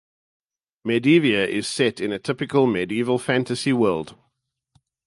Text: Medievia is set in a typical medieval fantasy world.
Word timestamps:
Medievia 0.83 1.47
is 1.47 1.67
set 1.67 1.99
in 1.99 2.11
a 2.11 2.17
typical 2.17 2.65
medieval 2.65 3.19
fantasy 3.19 3.71
world. 3.71 4.17